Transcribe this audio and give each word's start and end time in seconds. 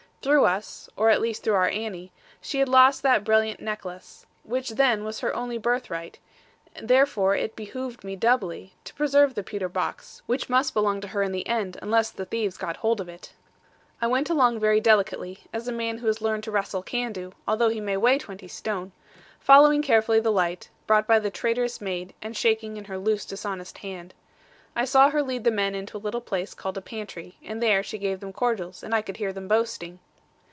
Through 0.23 0.45
us 0.45 0.87
(or 0.95 1.09
at 1.09 1.19
least 1.19 1.41
through 1.41 1.55
our 1.55 1.67
Annie) 1.69 2.11
she 2.39 2.59
had 2.59 2.69
lost 2.69 3.01
that 3.01 3.23
brilliant 3.23 3.59
necklace; 3.59 4.27
which 4.43 4.69
then 4.69 5.03
was 5.03 5.21
her 5.21 5.35
only 5.35 5.57
birthright: 5.57 6.19
therefore 6.79 7.35
it 7.35 7.55
behoved 7.55 8.03
me 8.03 8.15
doubly, 8.15 8.75
to 8.83 8.93
preserve 8.93 9.33
the 9.33 9.41
pewter 9.41 9.67
box; 9.67 10.21
which 10.27 10.47
must 10.47 10.75
belong 10.75 11.01
to 11.01 11.07
her 11.07 11.23
in 11.23 11.31
the 11.31 11.47
end, 11.47 11.79
unless 11.81 12.11
the 12.11 12.27
thieves 12.27 12.55
got 12.55 12.77
hold 12.77 13.01
of 13.01 13.09
it. 13.09 13.33
I 13.99 14.05
went 14.05 14.29
along 14.29 14.59
very 14.59 14.79
delicately 14.79 15.39
(as 15.51 15.67
a 15.67 15.71
man 15.71 15.97
who 15.97 16.05
has 16.05 16.21
learned 16.21 16.43
to 16.43 16.51
wrestle 16.51 16.83
can 16.83 17.11
do, 17.11 17.31
although 17.47 17.69
he 17.69 17.81
may 17.81 17.97
weigh 17.97 18.19
twenty 18.19 18.47
stone), 18.47 18.91
following 19.39 19.81
carefully 19.81 20.19
the 20.19 20.31
light, 20.31 20.69
brought 20.85 21.07
by 21.07 21.17
the 21.17 21.31
traitorous 21.31 21.81
maid, 21.81 22.13
and 22.21 22.37
shaking 22.37 22.77
in 22.77 22.85
her 22.85 22.99
loose 22.99 23.25
dishonest 23.25 23.79
hand. 23.79 24.13
I 24.75 24.85
saw 24.85 25.09
her 25.09 25.23
lead 25.23 25.45
the 25.45 25.49
men 25.49 25.73
into 25.73 25.97
a 25.97 25.97
little 25.97 26.21
place 26.21 26.53
called 26.53 26.77
a 26.77 26.79
pantry; 26.81 27.37
and 27.43 27.59
there 27.59 27.81
she 27.81 27.97
gave 27.97 28.19
them 28.19 28.31
cordials, 28.31 28.83
and 28.83 28.93
I 28.93 29.01
could 29.01 29.17
hear 29.17 29.33
them 29.33 29.47
boasting. 29.47 29.97